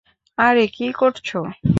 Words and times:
আরে, 0.37 0.63
কি 0.67 0.87
করছো? 0.93 1.37